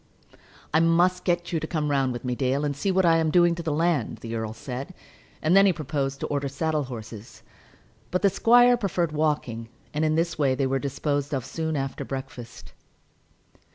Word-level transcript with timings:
"I 0.73 0.79
must 0.79 1.25
get 1.25 1.53
you 1.53 1.59
to 1.59 1.67
come 1.67 1.91
round 1.91 2.11
with 2.11 2.25
me, 2.25 2.33
Dale, 2.33 2.65
and 2.65 2.75
see 2.75 2.89
what 2.89 3.05
I 3.05 3.17
am 3.17 3.29
doing 3.29 3.53
to 3.53 3.61
the 3.61 3.71
land," 3.71 4.17
the 4.21 4.33
earl 4.35 4.51
said. 4.51 4.95
And 5.43 5.55
then 5.55 5.67
he 5.67 5.71
proposed 5.73 6.21
to 6.21 6.25
order 6.25 6.47
saddle 6.47 6.85
horses. 6.85 7.43
But 8.09 8.23
the 8.23 8.31
squire 8.31 8.77
preferred 8.77 9.11
walking, 9.11 9.69
and 9.93 10.03
in 10.03 10.15
this 10.15 10.39
way 10.39 10.55
they 10.55 10.65
were 10.65 10.79
disposed 10.79 11.35
of 11.35 11.45
soon 11.45 11.75
after 11.75 12.03
breakfast. 12.03 12.73